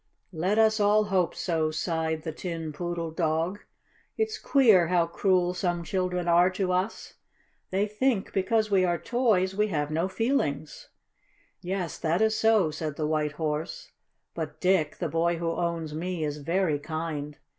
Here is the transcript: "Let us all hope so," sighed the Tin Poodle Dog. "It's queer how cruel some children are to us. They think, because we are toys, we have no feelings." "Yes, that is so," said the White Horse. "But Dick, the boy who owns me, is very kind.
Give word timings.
"Let 0.33 0.57
us 0.57 0.79
all 0.79 1.03
hope 1.03 1.35
so," 1.35 1.69
sighed 1.69 2.23
the 2.23 2.31
Tin 2.31 2.73
Poodle 2.73 3.11
Dog. 3.11 3.59
"It's 4.17 4.39
queer 4.39 4.87
how 4.87 5.05
cruel 5.05 5.53
some 5.53 5.83
children 5.83 6.27
are 6.27 6.49
to 6.49 6.71
us. 6.71 7.13
They 7.69 7.85
think, 7.85 8.33
because 8.33 8.71
we 8.71 8.83
are 8.83 8.97
toys, 8.97 9.55
we 9.55 9.67
have 9.67 9.91
no 9.91 10.07
feelings." 10.07 10.89
"Yes, 11.61 11.99
that 11.99 12.19
is 12.19 12.35
so," 12.35 12.71
said 12.71 12.95
the 12.95 13.05
White 13.05 13.33
Horse. 13.33 13.91
"But 14.33 14.59
Dick, 14.59 14.97
the 14.97 15.07
boy 15.07 15.37
who 15.37 15.51
owns 15.51 15.93
me, 15.93 16.23
is 16.23 16.37
very 16.39 16.79
kind. 16.79 17.37